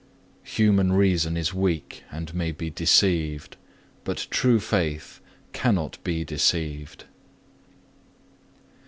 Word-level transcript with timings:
Human 0.57 0.93
reason 0.93 1.37
is 1.37 1.53
weak 1.53 2.03
and 2.11 2.33
may 2.33 2.51
be 2.51 2.71
deceived; 2.71 3.55
but 4.03 4.25
true 4.31 4.59
faith 4.59 5.19
cannot 5.53 6.03
be 6.03 6.23
deceived. 6.23 7.05